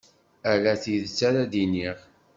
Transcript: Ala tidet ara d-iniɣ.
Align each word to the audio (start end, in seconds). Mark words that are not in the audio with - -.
Ala 0.51 0.73
tidet 0.81 1.19
ara 1.27 1.41
d-iniɣ. 1.51 1.97